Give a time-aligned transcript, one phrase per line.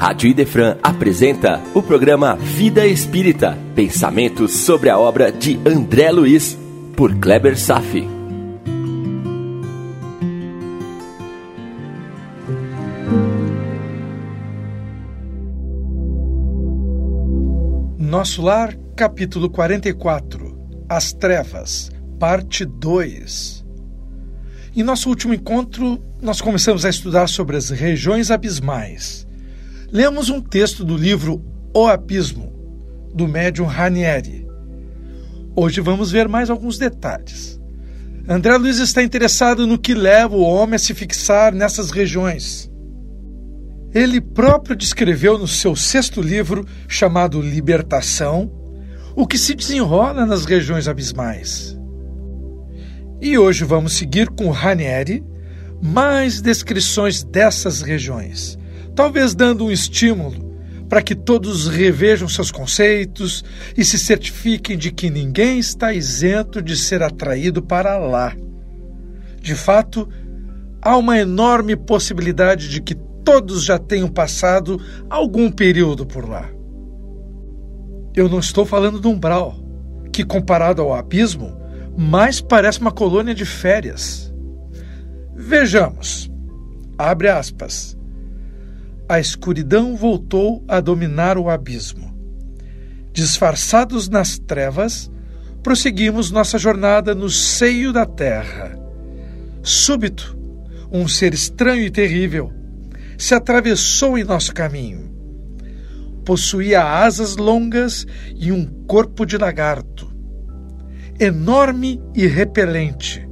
[0.00, 6.58] Rádio Idefran apresenta o programa Vida Espírita, pensamentos sobre a obra de André Luiz,
[6.96, 8.08] por Kleber Safi.
[17.98, 23.66] Nosso Lar, capítulo 44 As Trevas, parte 2
[24.74, 29.28] Em nosso último encontro, nós começamos a estudar sobre as regiões abismais
[29.92, 31.44] lemos um texto do livro
[31.74, 32.52] O Abismo,
[33.12, 34.46] do médium Ranieri.
[35.56, 37.60] Hoje vamos ver mais alguns detalhes.
[38.28, 42.70] André Luiz está interessado no que leva o homem a se fixar nessas regiões.
[43.92, 48.48] Ele próprio descreveu no seu sexto livro, chamado Libertação,
[49.16, 51.76] o que se desenrola nas regiões abismais.
[53.20, 55.24] E hoje vamos seguir com Ranieri
[55.82, 58.56] mais descrições dessas regiões,
[58.94, 60.50] talvez dando um estímulo
[60.90, 63.44] para que todos revejam seus conceitos
[63.76, 68.34] e se certifiquem de que ninguém está isento de ser atraído para lá.
[69.40, 70.08] De fato,
[70.82, 76.50] há uma enorme possibilidade de que todos já tenham passado algum período por lá.
[78.12, 79.54] Eu não estou falando do umbral,
[80.12, 81.56] que comparado ao abismo,
[81.96, 84.34] mais parece uma colônia de férias.
[85.36, 86.28] Vejamos.
[86.98, 87.99] Abre aspas
[89.10, 92.14] a escuridão voltou a dominar o abismo.
[93.12, 95.10] Disfarçados nas trevas,
[95.64, 98.78] prosseguimos nossa jornada no seio da terra.
[99.64, 100.38] Súbito,
[100.92, 102.52] um ser estranho e terrível
[103.18, 105.10] se atravessou em nosso caminho.
[106.24, 110.08] Possuía asas longas e um corpo de lagarto.
[111.18, 113.28] Enorme e repelente.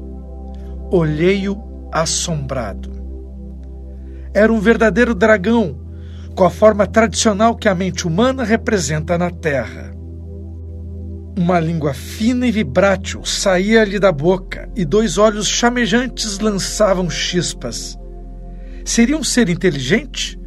[0.91, 2.98] Olhei-o assombrado
[4.39, 5.77] era um verdadeiro dragão,
[6.37, 9.93] com a forma tradicional que a mente humana representa na Terra.
[11.37, 17.99] Uma língua fina e vibrátil saía-lhe da boca e dois olhos chamejantes lançavam chispas.
[18.85, 20.39] Seria um ser inteligente?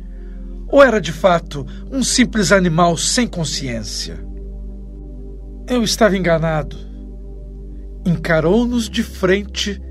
[0.70, 4.26] Ou era de fato um simples animal sem consciência?
[5.68, 6.78] Eu estava enganado.
[8.06, 9.82] Encarou-nos de frente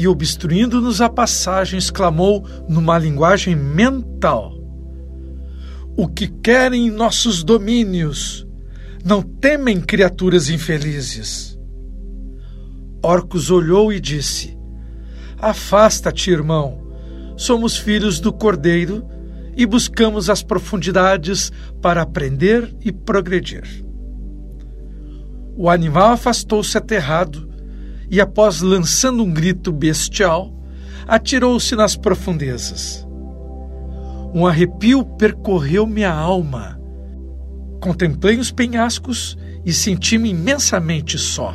[0.00, 4.54] e, obstruindo-nos a passagem, exclamou numa linguagem mental:
[5.94, 8.46] O que querem nossos domínios?
[9.04, 11.58] Não temem criaturas infelizes.
[13.02, 14.56] Orcus olhou e disse:
[15.38, 16.80] Afasta-te, irmão.
[17.36, 19.06] Somos filhos do Cordeiro
[19.54, 23.84] e buscamos as profundidades para aprender e progredir.
[25.54, 27.49] O animal afastou-se aterrado
[28.10, 30.52] e, após lançando um grito bestial,
[31.06, 33.06] atirou-se nas profundezas.
[34.34, 36.78] Um arrepio percorreu minha alma.
[37.80, 41.54] Contemplei os penhascos e senti-me imensamente só.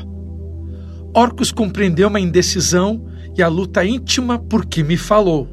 [1.14, 3.06] Orcus compreendeu uma indecisão
[3.38, 5.48] e a luta íntima porque me falou.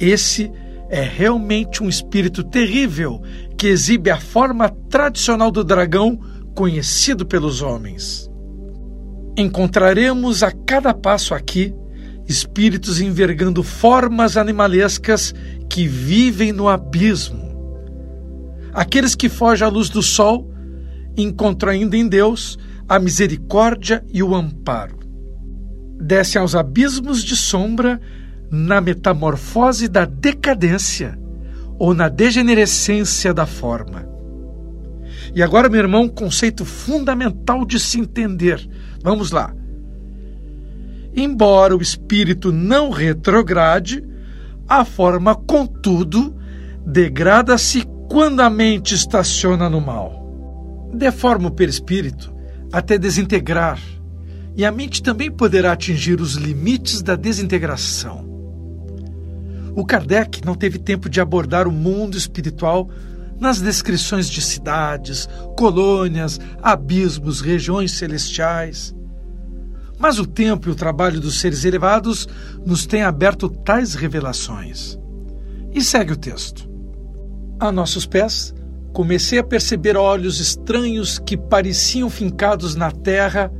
[0.00, 0.50] Esse
[0.88, 3.20] é realmente um espírito terrível
[3.58, 6.18] que exibe a forma tradicional do dragão
[6.54, 8.30] conhecido pelos homens.
[9.36, 11.74] Encontraremos a cada passo aqui
[12.28, 15.34] espíritos envergando formas animalescas
[15.68, 17.46] que vivem no abismo.
[18.72, 20.50] Aqueles que fogem à luz do sol
[21.16, 22.58] encontram ainda em Deus
[22.88, 24.98] a misericórdia e o amparo.
[26.00, 28.00] Descem aos abismos de sombra
[28.50, 31.18] na metamorfose da decadência
[31.78, 34.15] ou na degenerescência da forma.
[35.36, 38.66] E agora, meu irmão, um conceito fundamental de se entender.
[39.02, 39.54] Vamos lá.
[41.14, 44.02] Embora o espírito não retrograde,
[44.66, 46.34] a forma, contudo,
[46.86, 50.88] degrada-se quando a mente estaciona no mal.
[50.94, 52.34] Deforma o perispírito
[52.72, 53.78] até desintegrar,
[54.56, 58.26] e a mente também poderá atingir os limites da desintegração.
[59.74, 62.88] O Kardec não teve tempo de abordar o mundo espiritual
[63.38, 68.94] nas descrições de cidades, colônias, abismos, regiões celestiais.
[69.98, 72.28] Mas o tempo e o trabalho dos seres elevados
[72.64, 74.98] nos têm aberto tais revelações.
[75.72, 76.68] E segue o texto.
[77.58, 78.54] A nossos pés,
[78.92, 83.52] comecei a perceber olhos estranhos que pareciam fincados na terra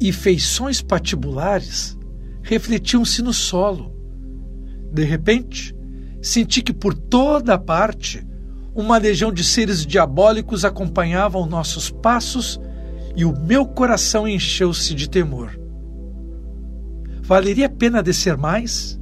[0.00, 1.96] e feições patibulares
[2.44, 3.92] refletiam-se no solo.
[4.92, 5.74] De repente,
[6.22, 8.24] senti que por toda a parte
[8.74, 12.60] uma legião de seres diabólicos acompanhavam nossos passos
[13.14, 15.58] e o meu coração encheu-se de temor.
[17.22, 19.00] Valeria a pena descer mais?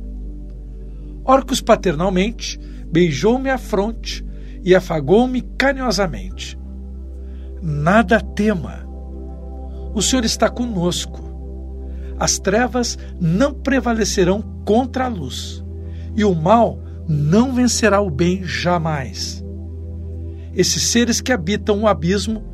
[1.25, 2.61] Orcus paternalmente
[2.91, 4.25] beijou-me a fronte
[4.63, 6.59] e afagou-me carinhosamente.
[7.63, 8.87] Nada tema.
[9.95, 11.21] O Senhor está conosco.
[12.19, 15.65] As trevas não prevalecerão contra a luz,
[16.15, 16.79] e o mal
[17.09, 19.42] não vencerá o bem jamais.
[20.55, 22.45] Esses seres que habitam o abismo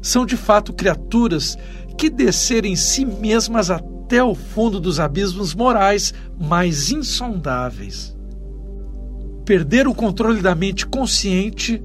[0.00, 1.58] são de fato criaturas
[1.98, 8.16] que descerem em si mesmas até o fundo dos abismos morais mais insondáveis.
[9.44, 11.82] Perderam o controle da mente consciente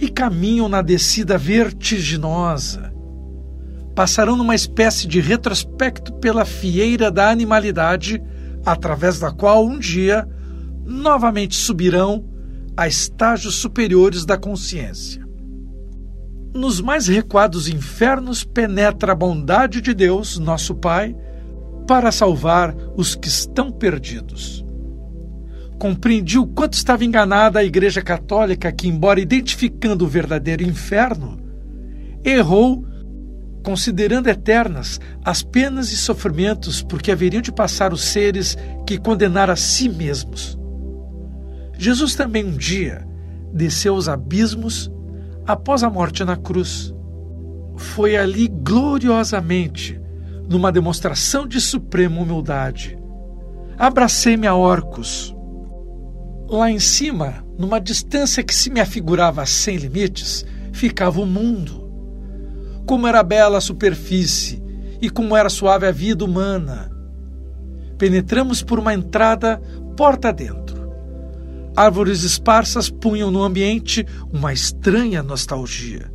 [0.00, 2.92] e caminham na descida vertiginosa.
[3.94, 8.22] Passarão numa espécie de retrospecto pela fieira da animalidade,
[8.64, 10.26] através da qual um dia
[10.84, 12.31] novamente subirão
[12.76, 15.26] a estágios superiores da consciência.
[16.54, 21.16] Nos mais recuados infernos penetra a bondade de Deus, nosso Pai,
[21.86, 24.64] para salvar os que estão perdidos.
[25.78, 31.40] Compreendi o quanto estava enganada a Igreja Católica, que, embora identificando o verdadeiro inferno,
[32.22, 32.86] errou
[33.62, 39.56] considerando eternas as penas e sofrimentos porque haveriam de passar os seres que condenaram a
[39.56, 40.58] si mesmos.
[41.78, 43.06] Jesus também um dia
[43.52, 44.90] desceu aos abismos
[45.46, 46.94] após a morte na cruz.
[47.76, 50.00] Foi ali gloriosamente,
[50.48, 52.98] numa demonstração de suprema humildade.
[53.78, 55.34] Abracei-me a Orcos.
[56.48, 61.90] Lá em cima, numa distância que se me afigurava sem limites, ficava o mundo.
[62.86, 64.62] Como era bela a superfície
[65.00, 66.90] e como era suave a vida humana.
[67.96, 69.60] Penetramos por uma entrada
[69.96, 70.81] porta dentro
[71.74, 76.12] Árvores esparsas punham no ambiente uma estranha nostalgia.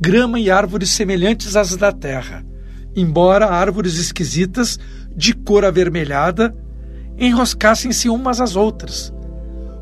[0.00, 2.44] Grama e árvores semelhantes às da terra,
[2.96, 4.78] embora árvores esquisitas,
[5.14, 6.54] de cor avermelhada,
[7.16, 9.12] enroscassem-se umas às outras,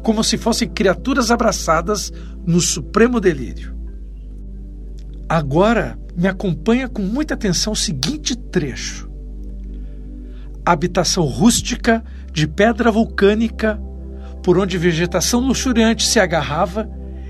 [0.02, 2.12] como se fossem criaturas abraçadas
[2.46, 3.74] no supremo delírio.
[5.28, 9.08] Agora me acompanha com muita atenção o seguinte trecho:
[10.64, 13.80] habitação rústica de pedra vulcânica
[14.48, 16.88] por onde vegetação luxuriante se agarrava,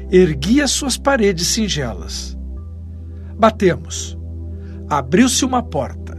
[0.09, 2.39] erguia suas paredes singelas.
[3.37, 4.17] Batemos.
[4.89, 6.17] Abriu-se uma porta.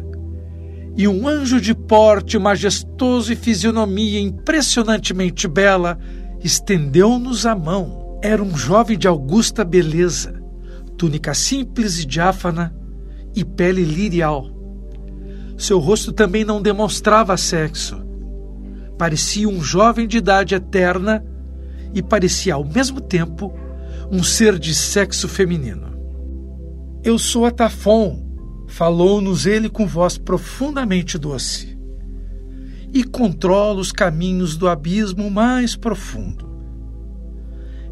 [0.98, 5.98] E um anjo de porte majestoso e fisionomia impressionantemente bela
[6.44, 8.20] estendeu-nos a mão.
[8.22, 10.44] Era um jovem de augusta beleza,
[10.98, 12.76] túnica simples e diáfana
[13.34, 14.50] e pele lirial.
[15.58, 18.09] Seu rosto também não demonstrava sexo
[19.00, 21.26] parecia um jovem de idade eterna
[21.94, 23.58] e parecia ao mesmo tempo
[24.12, 25.98] um ser de sexo feminino.
[27.02, 28.22] Eu sou Atafon,
[28.68, 31.80] falou-nos ele com voz profundamente doce,
[32.94, 36.50] e controlo os caminhos do abismo mais profundo.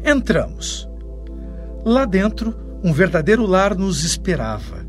[0.04, 0.86] Entramos.
[1.86, 4.86] Lá dentro, um verdadeiro lar nos esperava.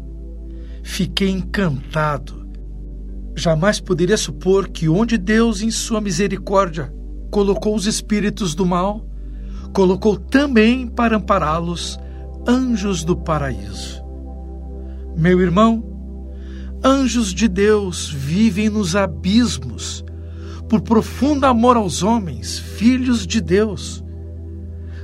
[0.83, 2.48] Fiquei encantado
[3.39, 6.93] Jamais poderia supor que onde Deus, em sua misericórdia,
[7.31, 9.07] colocou os espíritos do mal,
[9.71, 11.97] colocou também para ampará-los
[12.45, 14.03] anjos do paraíso.
[15.15, 15.81] Meu irmão,
[16.83, 20.03] anjos de Deus vivem nos abismos,
[20.67, 24.03] por profundo amor aos homens, filhos de Deus.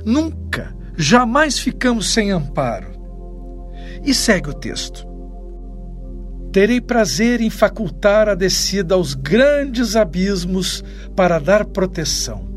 [0.04, 2.90] Nunca, jamais ficamos sem amparo.
[4.04, 5.05] E segue o texto.
[6.56, 10.82] Terei prazer em facultar a descida aos grandes abismos
[11.14, 12.48] para dar proteção.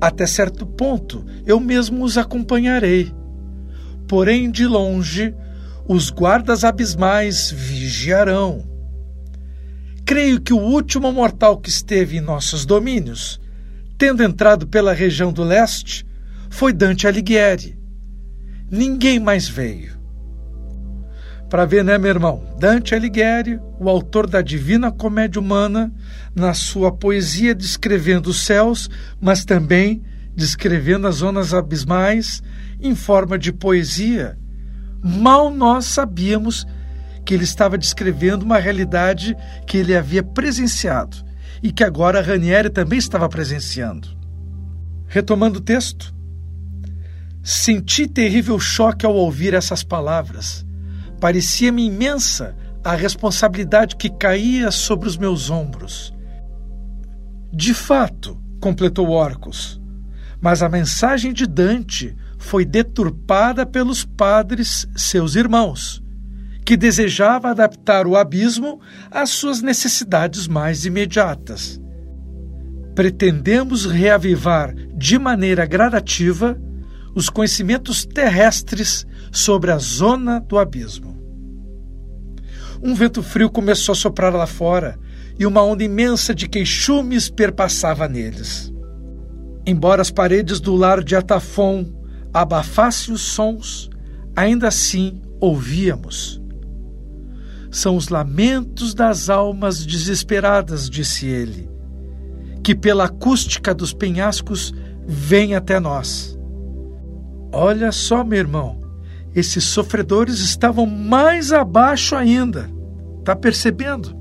[0.00, 3.12] Até certo ponto eu mesmo os acompanharei.
[4.08, 5.34] Porém, de longe,
[5.86, 8.64] os guardas abismais vigiarão.
[10.06, 13.38] Creio que o último mortal que esteve em nossos domínios,
[13.98, 16.06] tendo entrado pela região do leste,
[16.48, 17.78] foi Dante Alighieri.
[18.70, 20.03] Ninguém mais veio.
[21.54, 22.42] Para ver, né, meu irmão?
[22.58, 25.94] Dante Alighieri, o autor da Divina Comédia Humana,
[26.34, 30.02] na sua poesia descrevendo os céus, mas também
[30.34, 32.42] descrevendo as zonas abismais
[32.80, 34.36] em forma de poesia.
[35.00, 36.66] Mal nós sabíamos
[37.24, 41.18] que ele estava descrevendo uma realidade que ele havia presenciado
[41.62, 44.08] e que agora Ranieri também estava presenciando.
[45.06, 46.12] Retomando o texto,
[47.44, 50.66] senti terrível choque ao ouvir essas palavras
[51.24, 52.54] Parecia-me imensa
[52.84, 56.12] a responsabilidade que caía sobre os meus ombros.
[57.50, 59.80] De fato, completou Orcus,
[60.38, 66.02] mas a mensagem de Dante foi deturpada pelos padres, seus irmãos,
[66.62, 68.78] que desejava adaptar o abismo
[69.10, 71.80] às suas necessidades mais imediatas.
[72.94, 76.60] pretendemos reavivar de maneira gradativa
[77.14, 81.13] os conhecimentos terrestres sobre a zona do abismo.
[82.84, 84.98] Um vento frio começou a soprar lá fora
[85.38, 88.70] e uma onda imensa de queixumes perpassava neles.
[89.64, 91.86] Embora as paredes do lar de Atafon
[92.30, 93.88] abafassem os sons,
[94.36, 96.42] ainda assim ouvíamos.
[97.70, 101.70] São os lamentos das almas desesperadas, disse ele,
[102.62, 104.74] que pela acústica dos penhascos
[105.06, 106.38] vêm até nós.
[107.50, 108.83] Olha só, meu irmão,
[109.34, 112.70] esses sofredores estavam mais abaixo ainda.
[113.18, 114.16] Está percebendo?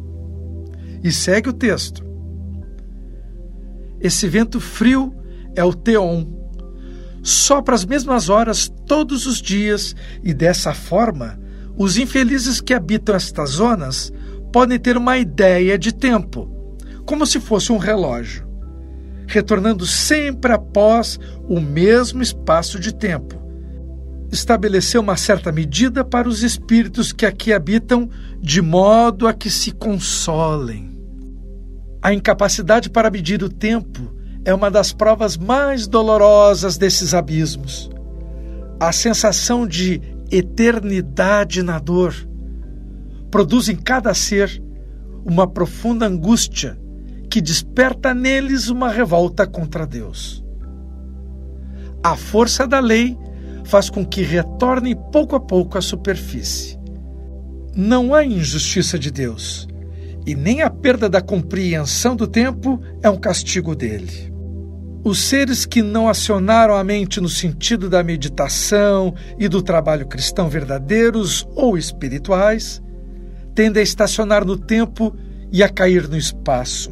[1.04, 2.04] E segue o texto.
[4.00, 5.14] Esse vento frio
[5.56, 6.26] é o Teon.
[7.22, 11.40] Sopra as mesmas horas todos os dias e dessa forma,
[11.78, 14.12] os infelizes que habitam estas zonas
[14.52, 16.50] podem ter uma ideia de tempo,
[17.06, 18.48] como se fosse um relógio,
[19.28, 23.43] retornando sempre após o mesmo espaço de tempo.
[24.34, 28.10] Estabeleceu uma certa medida para os espíritos que aqui habitam,
[28.42, 30.98] de modo a que se consolem.
[32.02, 34.12] A incapacidade para medir o tempo
[34.44, 37.92] é uma das provas mais dolorosas desses abismos.
[38.80, 42.16] A sensação de eternidade na dor
[43.30, 44.60] produz em cada ser
[45.24, 46.76] uma profunda angústia
[47.30, 50.44] que desperta neles uma revolta contra Deus.
[52.04, 53.16] A força da lei
[53.64, 56.78] faz com que retorne pouco a pouco à superfície.
[57.76, 59.68] Não há injustiça de Deus,
[60.26, 64.32] e nem a perda da compreensão do tempo é um castigo dele.
[65.04, 70.48] Os seres que não acionaram a mente no sentido da meditação e do trabalho cristão
[70.48, 72.82] verdadeiros ou espirituais
[73.54, 75.14] tendem a estacionar no tempo
[75.52, 76.92] e a cair no espaço.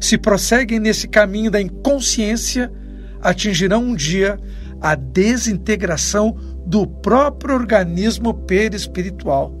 [0.00, 2.72] Se prosseguem nesse caminho da inconsciência,
[3.20, 4.38] atingirão um dia
[4.82, 6.36] a desintegração
[6.66, 9.54] do próprio organismo perispiritual.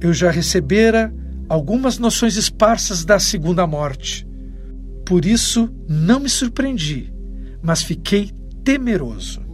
[0.00, 1.12] Eu já recebera
[1.48, 4.26] algumas noções esparsas da segunda morte.
[5.04, 7.12] Por isso, não me surpreendi,
[7.60, 8.30] mas fiquei
[8.62, 9.44] temeroso.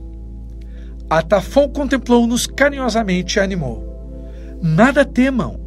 [1.09, 4.59] Atafon contemplou-nos carinhosamente e animou.
[4.63, 5.59] Nada temam.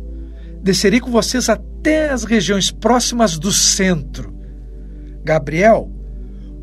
[0.61, 4.33] Descerei com vocês até as regiões próximas do centro.
[5.23, 5.91] Gabriel,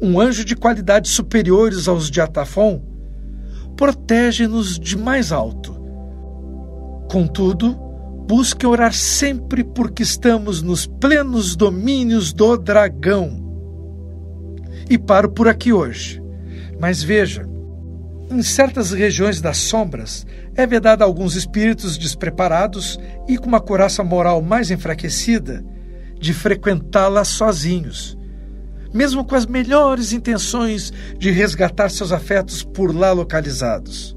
[0.03, 2.83] um anjo de qualidades superiores aos de Atafon,
[3.77, 5.81] protege-nos de mais alto.
[7.09, 7.93] Contudo,
[8.27, 13.43] Busque orar sempre porque estamos nos plenos domínios do dragão.
[14.89, 16.23] E paro por aqui hoje.
[16.81, 17.47] Mas veja,
[18.31, 24.03] em certas regiões das sombras é vedado a alguns espíritos despreparados e com uma coraça
[24.03, 25.65] moral mais enfraquecida
[26.19, 28.17] de frequentá-la sozinhos,
[28.93, 34.17] mesmo com as melhores intenções de resgatar seus afetos por lá localizados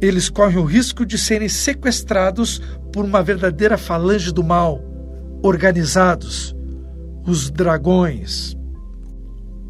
[0.00, 2.60] eles correm o risco de serem sequestrados
[2.92, 4.80] por uma verdadeira falange do mal,
[5.42, 6.54] organizados,
[7.26, 8.54] os dragões.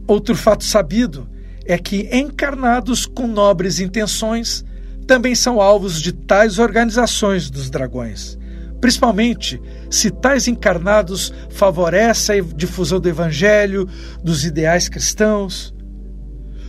[0.07, 1.29] Outro fato sabido
[1.65, 4.65] é que encarnados com nobres intenções
[5.07, 8.37] também são alvos de tais organizações dos dragões,
[8.81, 13.89] principalmente se tais encarnados favorecem a difusão do evangelho,
[14.23, 15.75] dos ideais cristãos.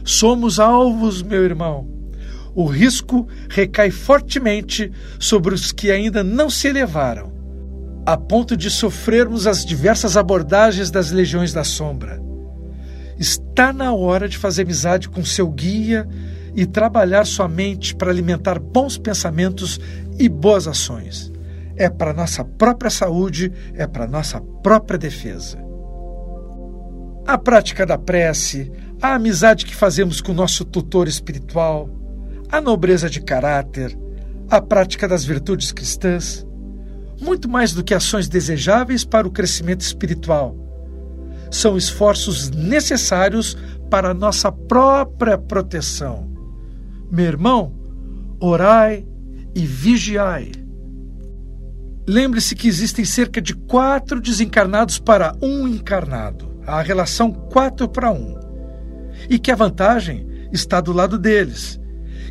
[0.03, 1.87] Somos alvos, meu irmão,
[2.55, 7.31] o risco recai fortemente sobre os que ainda não se elevaram,
[8.03, 12.19] a ponto de sofrermos as diversas abordagens das legiões da sombra.
[13.19, 16.07] Está na hora de fazer amizade com seu guia
[16.55, 19.79] e trabalhar sua mente para alimentar bons pensamentos
[20.17, 21.31] e boas ações.
[21.77, 25.57] É para nossa própria saúde, é para nossa própria defesa.
[27.25, 31.89] A prática da prece, a amizade que fazemos com o nosso tutor espiritual,
[32.51, 33.97] a nobreza de caráter,
[34.49, 36.47] a prática das virtudes cristãs,
[37.21, 40.55] muito mais do que ações desejáveis para o crescimento espiritual.
[41.51, 43.55] São esforços necessários
[43.89, 46.31] para a nossa própria proteção.
[47.11, 47.73] Meu irmão,
[48.39, 49.05] orai
[49.55, 50.51] e vigiai.
[52.09, 58.39] Lembre-se que existem cerca de quatro desencarnados para um encarnado, a relação quatro para um,
[59.29, 61.77] e que a vantagem está do lado deles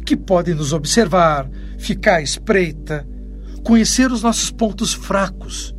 [0.06, 3.06] que podem nos observar, ficar à espreita,
[3.62, 5.74] conhecer os nossos pontos fracos.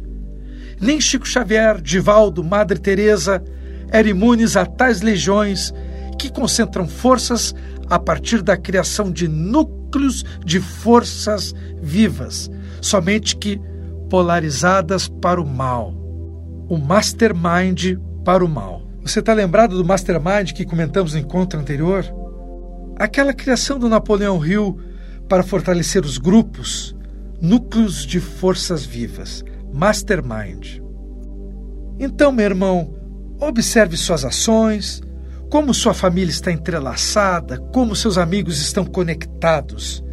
[0.79, 3.43] Nem Chico Xavier, Divaldo, Madre Teresa
[3.89, 5.73] eram imunes a tais legiões
[6.19, 7.55] que concentram forças
[7.89, 13.59] a partir da criação de núcleos de forças vivas, somente que
[14.09, 15.93] polarizadas para o mal.
[16.69, 18.87] O mastermind para o mal.
[19.01, 22.03] Você está lembrado do Mastermind que comentamos no encontro anterior?
[22.97, 24.77] Aquela criação do Napoleão Hill
[25.29, 26.93] para fortalecer os grupos,
[27.41, 30.81] núcleos de forças vivas, Mastermind.
[31.97, 32.93] Então, meu irmão,
[33.39, 35.01] observe suas ações,
[35.49, 40.03] como sua família está entrelaçada, como seus amigos estão conectados.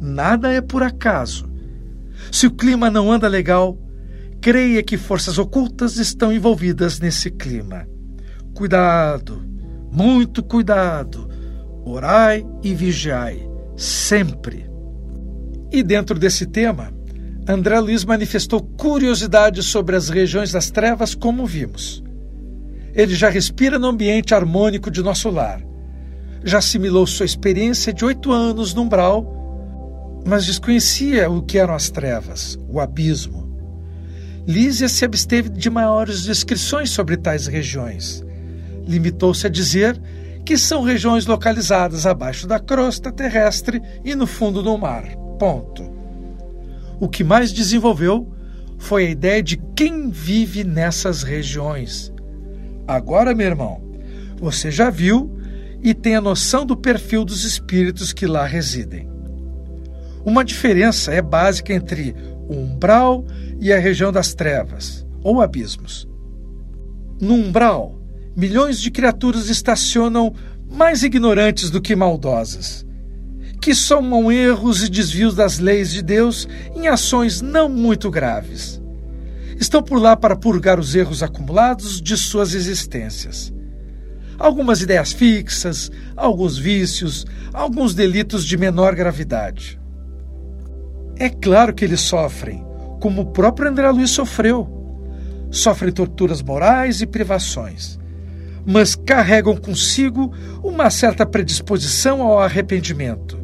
[0.00, 1.49] Nada é por acaso.
[2.30, 3.78] Se o clima não anda legal,
[4.40, 7.86] creia que forças ocultas estão envolvidas nesse clima.
[8.54, 9.42] Cuidado,
[9.92, 11.28] muito cuidado.
[11.84, 14.68] Orai e vigiai, sempre.
[15.72, 16.92] E dentro desse tema,
[17.48, 22.02] André Luiz manifestou curiosidade sobre as regiões das trevas, como vimos.
[22.94, 25.62] Ele já respira no ambiente harmônico de nosso lar.
[26.44, 29.39] Já assimilou sua experiência de oito anos no umbral,
[30.24, 33.48] mas desconhecia o que eram as trevas, o abismo.
[34.46, 38.24] Lísia se absteve de maiores descrições sobre tais regiões.
[38.86, 40.00] Limitou-se a dizer
[40.44, 45.04] que são regiões localizadas abaixo da crosta terrestre e no fundo do mar.
[45.38, 45.90] Ponto.
[46.98, 48.32] O que mais desenvolveu
[48.78, 52.12] foi a ideia de quem vive nessas regiões,
[52.90, 53.80] Agora, meu irmão,
[54.36, 55.38] você já viu
[55.80, 59.08] e tem a noção do perfil dos espíritos que lá residem.
[60.24, 62.14] Uma diferença é básica entre
[62.48, 63.24] o umbral
[63.60, 66.08] e a região das trevas, ou abismos.
[67.20, 68.00] No umbral,
[68.36, 70.34] milhões de criaturas estacionam
[70.70, 72.86] mais ignorantes do que maldosas,
[73.60, 78.80] que somam erros e desvios das leis de Deus em ações não muito graves
[79.60, 83.52] estão por lá para purgar os erros acumulados de suas existências.
[84.38, 89.78] Algumas ideias fixas, alguns vícios, alguns delitos de menor gravidade.
[91.20, 92.66] É claro que eles sofrem,
[93.00, 94.68] como o próprio André Luiz sofreu.
[95.52, 97.96] Sofrem torturas morais e privações,
[98.66, 100.32] mas carregam consigo
[100.64, 103.38] uma certa predisposição ao arrependimento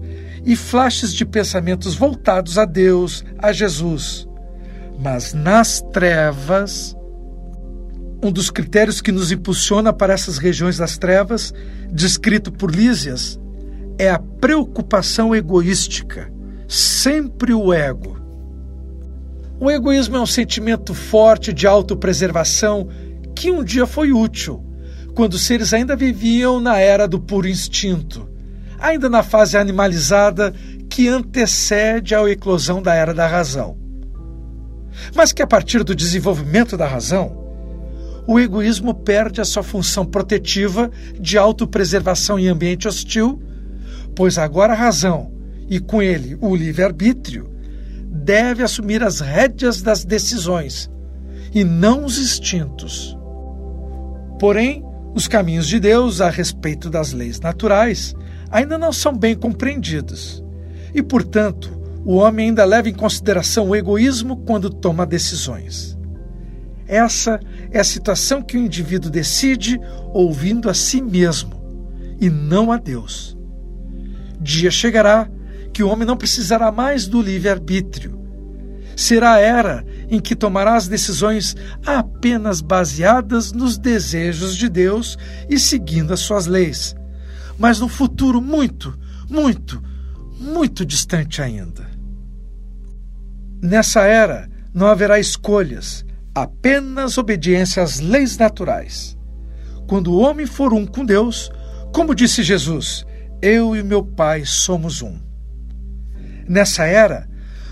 [0.44, 4.27] e flashes de pensamentos voltados a Deus, a Jesus
[4.98, 6.96] mas nas trevas,
[8.22, 11.53] um dos critérios que nos impulsiona para essas regiões das trevas,
[11.92, 13.38] descrito por Lísias,
[13.98, 16.33] é a preocupação egoística,
[16.68, 18.16] sempre o ego.
[19.59, 22.88] O egoísmo é um sentimento forte de autopreservação
[23.35, 24.62] que um dia foi útil,
[25.14, 28.29] quando os seres ainda viviam na era do puro instinto,
[28.79, 30.52] ainda na fase animalizada
[30.90, 33.87] que antecede a eclosão da era da razão
[35.14, 37.44] mas que a partir do desenvolvimento da razão,
[38.26, 43.40] o egoísmo perde a sua função protetiva de autopreservação em ambiente hostil,
[44.14, 45.31] pois agora a razão,
[45.68, 47.50] e com ele o livre-arbítrio,
[48.11, 50.90] deve assumir as rédeas das decisões,
[51.55, 53.16] e não os instintos.
[54.38, 58.14] Porém, os caminhos de Deus a respeito das leis naturais
[58.50, 60.42] ainda não são bem compreendidos,
[60.94, 65.96] e, portanto, o homem ainda leva em consideração o egoísmo quando toma decisões.
[66.87, 69.81] Essa é a situação que o indivíduo decide
[70.12, 71.61] ouvindo a si mesmo
[72.20, 73.37] e não a Deus.
[74.40, 75.29] Dia chegará
[75.77, 78.19] que o homem não precisará mais do livre-arbítrio.
[78.97, 85.19] Será a era em que tomará as decisões apenas baseadas nos desejos de Deus
[85.51, 86.97] e seguindo as suas leis,
[87.59, 89.83] mas no futuro muito, muito,
[90.41, 91.87] muito distante ainda.
[93.61, 99.15] Nessa era não haverá escolhas, apenas obediência às leis naturais.
[99.87, 101.51] Quando o homem for um com Deus,
[101.93, 103.05] como disse Jesus,
[103.43, 105.26] eu e meu Pai somos um.
[106.48, 107.28] Nessa era,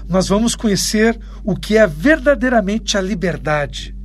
[0.08, 3.96] nós vamos conhecer o que é verdadeiramente a liberdade.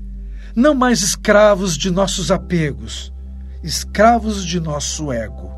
[0.56, 3.14] Não mais escravos de nossos apegos,
[3.64, 5.52] escravos de nosso ego.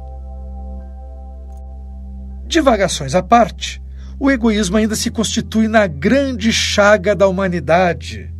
[2.48, 3.82] Divagações à parte,
[4.20, 8.32] o egoísmo ainda se constitui na grande chaga da humanidade.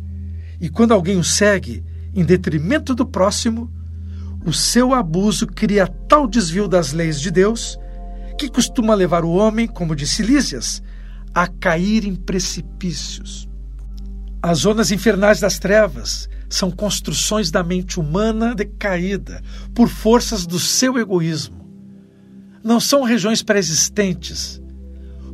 [0.60, 3.70] E quando alguém o segue em detrimento do próximo,
[4.44, 7.78] o seu abuso cria tal desvio das leis de Deus
[8.48, 10.82] que costuma levar o homem, como disse Lísias,
[11.34, 13.48] a cair em precipícios.
[14.42, 19.42] As zonas infernais das trevas são construções da mente humana decaída
[19.74, 21.62] por forças do seu egoísmo.
[22.62, 24.62] Não são regiões pré-existentes,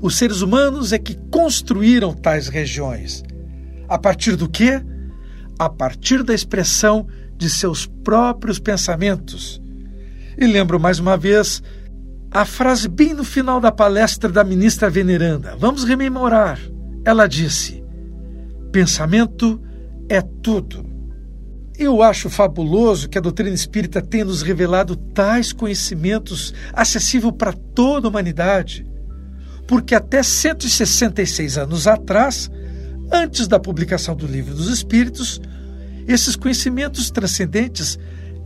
[0.01, 3.25] os seres humanos é que construíram tais regiões.
[3.89, 4.81] A partir do quê?
[5.59, 9.61] A partir da expressão de seus próprios pensamentos.
[10.37, 11.63] E lembro mais uma vez
[12.31, 15.57] a frase bem no final da palestra da ministra veneranda.
[15.57, 16.59] Vamos rememorar.
[17.05, 17.83] Ela disse:
[18.71, 19.61] Pensamento
[20.09, 20.87] é tudo.
[21.79, 28.09] Eu acho fabuloso que a doutrina espírita tenha nos revelado tais conhecimentos acessíveis para toda
[28.09, 28.85] a humanidade,
[29.67, 32.51] porque até 166 anos atrás,
[33.13, 35.41] antes da publicação do Livro dos Espíritos,
[36.09, 37.97] esses conhecimentos transcendentes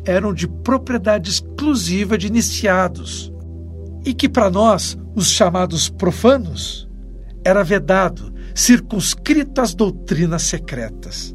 [0.05, 3.32] eram de propriedade exclusiva de iniciados,
[4.05, 6.89] e que para nós, os chamados profanos,
[7.45, 11.35] era vedado, circunscrito às doutrinas secretas.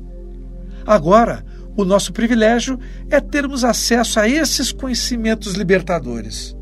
[0.86, 1.44] Agora,
[1.76, 6.56] o nosso privilégio é termos acesso a esses conhecimentos libertadores.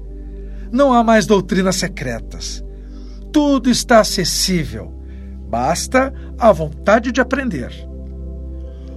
[0.71, 2.63] Não há mais doutrinas secretas.
[3.31, 4.93] Tudo está acessível.
[5.47, 7.71] Basta a vontade de aprender.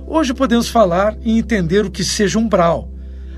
[0.07, 2.91] Hoje podemos falar e entender o que seja umbral,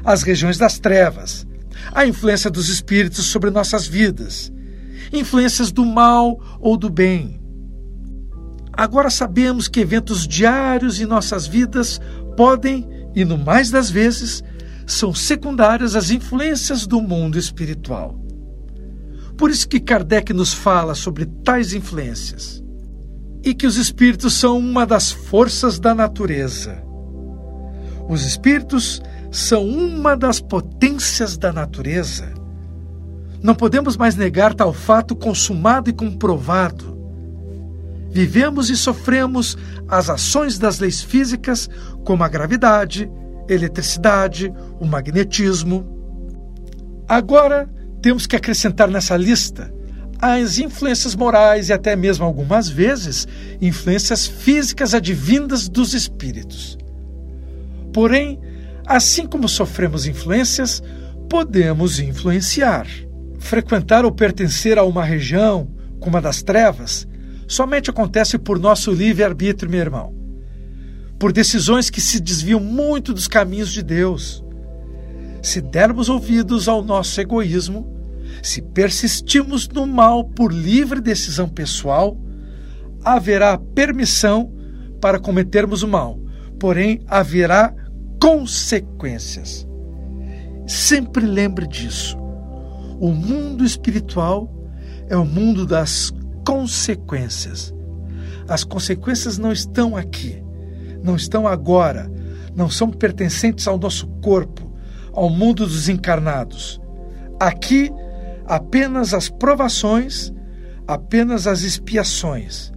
[0.05, 1.47] as regiões das trevas,
[1.93, 4.53] a influência dos espíritos sobre nossas vidas,
[5.13, 7.41] influências do mal ou do bem.
[8.73, 12.01] Agora sabemos que eventos diários em nossas vidas
[12.37, 14.43] podem, e no mais das vezes,
[14.87, 18.19] são secundárias às influências do mundo espiritual.
[19.37, 22.63] Por isso que Kardec nos fala sobre tais influências
[23.43, 26.83] e que os espíritos são uma das forças da natureza.
[28.09, 32.33] Os espíritos são uma das potências da natureza.
[33.43, 37.01] Não podemos mais negar tal fato consumado e comprovado
[38.11, 39.57] vivemos e sofremos
[39.89, 41.69] as ações das leis físicas,
[42.05, 43.11] como a gravidade,
[43.49, 45.87] eletricidade, o magnetismo.
[47.09, 47.69] Agora,
[48.03, 49.73] temos que acrescentar nessa lista
[50.23, 53.27] as influências morais e até mesmo algumas vezes
[53.61, 56.77] influências físicas advindas dos espíritos.
[57.91, 58.39] Porém,
[58.91, 60.83] assim como sofremos influências,
[61.29, 62.89] podemos influenciar.
[63.39, 67.07] Frequentar ou pertencer a uma região, como a das trevas,
[67.47, 70.13] somente acontece por nosso livre-arbítrio, meu irmão.
[71.21, 74.45] Por decisões que se desviam muito dos caminhos de Deus.
[75.41, 77.97] Se dermos ouvidos ao nosso egoísmo,
[78.43, 82.19] se persistimos no mal por livre decisão pessoal,
[83.05, 84.53] haverá permissão
[85.01, 86.19] para cometermos o mal,
[86.59, 87.73] porém haverá
[88.21, 89.67] consequências.
[90.67, 92.19] Sempre lembre disso.
[93.01, 94.53] O mundo espiritual
[95.09, 96.13] é o mundo das
[96.47, 97.75] consequências.
[98.47, 100.43] As consequências não estão aqui,
[101.03, 102.11] não estão agora,
[102.55, 104.71] não são pertencentes ao nosso corpo,
[105.13, 106.81] ao mundo dos encarnados.
[107.39, 107.91] Aqui,
[108.45, 110.33] apenas as provações,
[110.87, 112.71] apenas as expiações.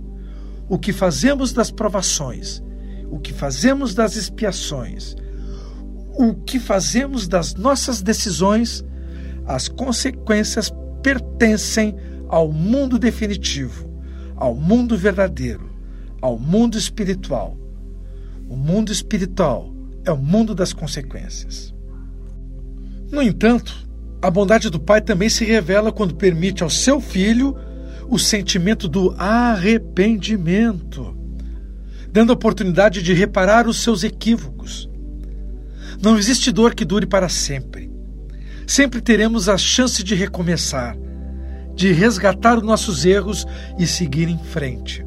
[0.69, 2.63] O que fazemos das provações,
[3.11, 5.15] o que fazemos das expiações,
[6.13, 8.83] o que fazemos das nossas decisões,
[9.45, 10.71] as consequências
[11.01, 11.95] pertencem
[12.29, 13.89] ao mundo definitivo,
[14.35, 15.69] ao mundo verdadeiro,
[16.21, 17.57] ao mundo espiritual.
[18.49, 19.73] O mundo espiritual
[20.05, 21.73] é o mundo das consequências.
[23.11, 23.87] No entanto,
[24.21, 27.55] a bondade do Pai também se revela quando permite ao seu filho
[28.07, 31.15] o sentimento do arrependimento,
[32.11, 34.89] dando a oportunidade de reparar os seus equívocos.
[36.03, 37.89] Não existe dor que dure para sempre.
[38.67, 40.97] Sempre teremos a chance de recomeçar,
[41.73, 43.45] de resgatar os nossos erros
[43.79, 45.05] e seguir em frente,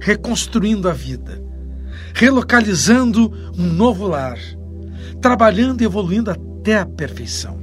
[0.00, 1.44] reconstruindo a vida,
[2.14, 4.38] relocalizando um novo lar,
[5.20, 7.60] trabalhando e evoluindo até a perfeição.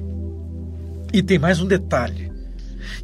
[1.12, 2.32] E tem mais um detalhe,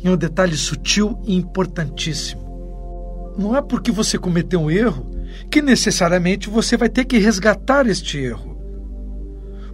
[0.03, 3.33] e um detalhe sutil e importantíssimo.
[3.39, 5.09] Não é porque você cometeu um erro
[5.49, 8.52] que necessariamente você vai ter que resgatar este erro.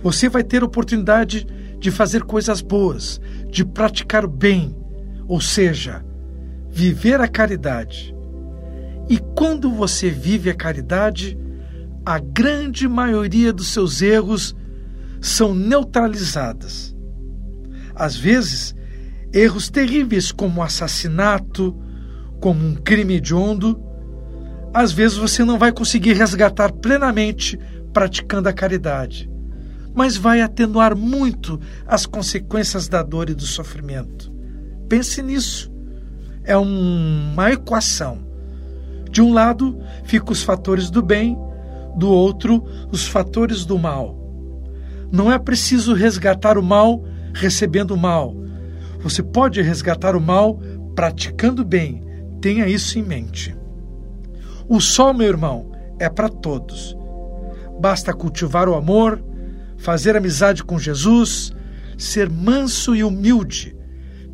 [0.02, 1.46] Você vai ter oportunidade
[1.80, 4.76] de fazer coisas boas, de praticar o bem,
[5.28, 6.04] ou seja,
[6.70, 8.16] viver a caridade.
[9.10, 11.38] E quando você vive a caridade,
[12.06, 14.56] a grande maioria dos seus erros
[15.22, 16.96] são neutralizadas.
[17.96, 18.76] Às vezes,
[19.34, 21.76] erros terríveis como assassinato,
[22.40, 23.80] como um crime hediondo,
[24.74, 27.60] às vezes você não vai conseguir resgatar plenamente
[27.92, 29.29] praticando a caridade,
[29.94, 34.32] mas vai atenuar muito as consequências da dor e do sofrimento.
[34.88, 35.72] Pense nisso.
[36.44, 38.20] É uma equação.
[39.12, 41.38] De um lado ficam os fatores do bem,
[41.96, 44.18] do outro, os fatores do mal.
[45.12, 48.36] Não é preciso resgatar o mal recebendo o mal.
[49.02, 50.60] Você pode resgatar o mal
[50.96, 52.04] praticando bem.
[52.42, 53.56] Tenha isso em mente.
[54.68, 56.96] O sol, meu irmão, é para todos.
[57.80, 59.24] Basta cultivar o amor,
[59.80, 61.52] fazer amizade com Jesus,
[61.98, 63.76] ser manso e humilde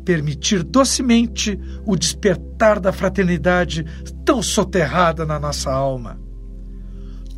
[0.06, 3.84] permitir docemente o despertar da fraternidade
[4.24, 6.16] tão soterrada na nossa alma.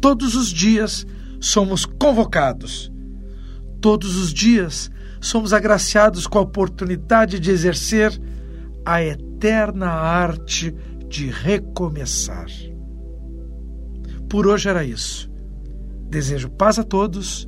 [0.03, 1.07] Todos os dias
[1.41, 2.93] somos convocados.
[3.81, 8.13] Todos os dias somos agraciados com a oportunidade de exercer
[8.85, 10.75] a eterna arte
[11.09, 12.49] de recomeçar.
[14.29, 15.31] Por hoje era isso.
[16.11, 17.48] Desejo paz a todos